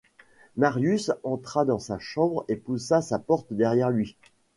Marius 0.57 1.11
entra 1.23 1.63
dans 1.63 1.77
sa 1.77 1.99
chambre 1.99 2.43
et 2.47 2.55
poussa 2.55 3.03
sa 3.03 3.19
porte 3.19 3.53
derrière 3.53 3.91
lui. 3.91 4.17